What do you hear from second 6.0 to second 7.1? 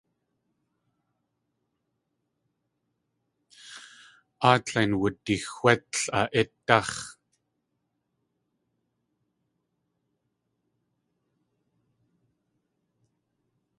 a ítdáx̲.